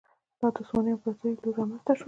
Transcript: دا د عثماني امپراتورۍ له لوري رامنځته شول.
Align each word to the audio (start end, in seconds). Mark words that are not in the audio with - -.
دا 0.39 0.47
د 0.55 0.57
عثماني 0.61 0.91
امپراتورۍ 0.93 1.31
له 1.33 1.39
لوري 1.41 1.53
رامنځته 1.59 1.91
شول. 1.95 1.99